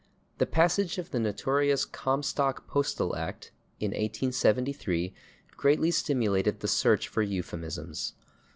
The 0.39 0.47
passage 0.47 0.97
of 0.97 1.11
the 1.11 1.19
notorious 1.19 1.85
Comstock 1.85 2.65
Postal 2.65 3.15
Act, 3.15 3.51
in 3.79 3.91
1873, 3.91 5.13
greatly 5.55 5.91
stimulated 5.91 6.59
the 6.61 6.67
search 6.67 7.07
for 7.07 7.21
euphemisms. 7.21 8.13